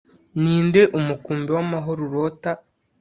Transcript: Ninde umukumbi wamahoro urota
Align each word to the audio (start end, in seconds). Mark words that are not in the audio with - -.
Ninde 0.41 0.81
umukumbi 0.99 1.49
wamahoro 1.57 1.99
urota 2.07 2.51